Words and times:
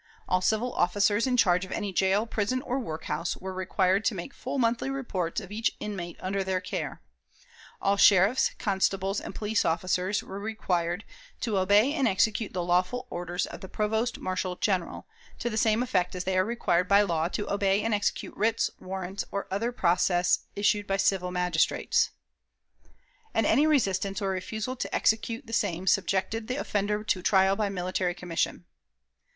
All 0.27 0.41
civil 0.41 0.73
officers 0.73 1.27
in 1.27 1.37
charge 1.37 1.63
of 1.63 1.71
any 1.71 1.93
jail, 1.93 2.25
prison, 2.25 2.63
or 2.63 2.79
workhouse, 2.79 3.37
were 3.37 3.53
required 3.53 4.03
to 4.05 4.15
make 4.15 4.33
full 4.33 4.57
monthly 4.57 4.89
reports 4.89 5.39
of 5.39 5.51
each 5.51 5.71
inmate 5.79 6.17
under 6.19 6.43
their 6.43 6.59
care. 6.59 7.03
All 7.79 7.97
sheriffs, 7.97 8.49
constables, 8.57 9.21
and 9.21 9.35
police 9.35 9.63
officers 9.63 10.23
were 10.23 10.39
required 10.39 11.05
"to 11.41 11.59
obey 11.59 11.93
and 11.93 12.07
execute 12.07 12.51
the 12.51 12.63
lawful 12.63 13.05
orders 13.11 13.45
of 13.45 13.61
the 13.61 13.69
Provost 13.69 14.17
Marshal 14.17 14.55
General, 14.55 15.05
to 15.37 15.51
the 15.51 15.55
same 15.55 15.83
effect 15.83 16.15
as 16.15 16.23
they 16.23 16.35
are 16.35 16.43
required 16.43 16.87
by 16.87 17.03
law 17.03 17.27
to 17.27 17.47
obey 17.53 17.83
and 17.83 17.93
execute 17.93 18.35
writs, 18.35 18.71
warrants, 18.79 19.23
or 19.31 19.45
other 19.51 19.71
process 19.71 20.47
issued 20.55 20.87
by 20.87 20.97
civil 20.97 21.29
magistrates," 21.29 22.09
and 23.35 23.45
any 23.45 23.67
resistance 23.67 24.19
or 24.19 24.29
refusal 24.31 24.75
to 24.75 24.95
execute 24.95 25.45
the 25.45 25.53
same 25.53 25.85
subjected 25.85 26.47
the 26.47 26.55
offender 26.55 27.03
to 27.03 27.21
trial 27.21 27.55
by 27.55 27.69
military 27.69 28.15
commission. 28.15 28.65